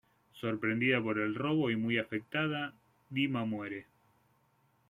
[0.33, 2.73] Sorprendida por el robo y muy afectada,
[3.11, 3.85] Dima muere.